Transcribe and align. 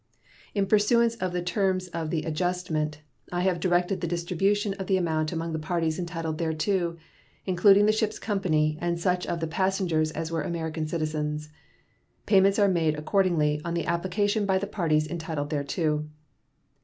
In 0.55 0.65
pursuance 0.65 1.13
of 1.17 1.31
the 1.31 1.43
terms 1.43 1.87
of 1.89 2.09
the 2.09 2.23
adjustment, 2.23 3.01
I 3.31 3.41
have 3.41 3.59
directed 3.59 4.01
the 4.01 4.07
distribution 4.07 4.73
of 4.79 4.87
the 4.87 4.97
amount 4.97 5.31
among 5.31 5.53
the 5.53 5.59
parties 5.59 5.99
entitled 5.99 6.39
thereto, 6.39 6.97
including 7.45 7.85
the 7.85 7.91
ship's 7.91 8.17
company 8.17 8.79
and 8.81 8.99
such 8.99 9.27
of 9.27 9.41
the 9.41 9.45
passengers 9.45 10.09
as 10.09 10.31
were 10.31 10.41
American 10.41 10.87
citizens. 10.87 11.49
Payments 12.25 12.57
are 12.57 12.67
made 12.67 12.97
accordingly, 12.97 13.61
on 13.63 13.75
the 13.75 13.85
application 13.85 14.47
by 14.47 14.57
the 14.57 14.65
parties 14.65 15.07
entitled 15.07 15.51
thereto. 15.51 16.07